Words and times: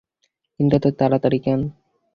কিন্তু 0.55 0.73
এত 0.79 0.85
তাড়াতাড়ি 0.99 1.39
কেন? 1.45 1.59